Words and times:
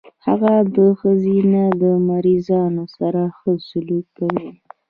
هغه 0.25 0.53
د 0.75 0.77
ښځينه 0.99 1.63
مريضانو 2.09 2.83
سره 2.97 3.21
ښه 3.37 3.51
سلوک 3.69 4.05
کوي. 4.17 4.47